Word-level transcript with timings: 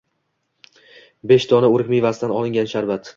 Besh 1.31 1.45
dona 1.51 1.69
o'rik 1.75 1.91
mevasidan 1.97 2.35
olingan 2.41 2.73
sharbat. 2.73 3.05